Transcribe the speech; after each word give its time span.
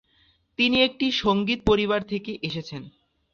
তিনি 0.59 0.77
একটি 0.81 1.05
সংগীত 1.21 1.59
পরিবার 1.65 2.01
থেকে 2.03 2.31
এসেছেন। 2.41 2.81